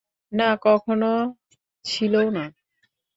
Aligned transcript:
না, 0.31 0.49
কখনও 0.65 1.13
ছিলোও 1.85 2.27
না! 2.29 2.43